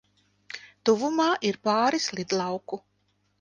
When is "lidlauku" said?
2.21-2.81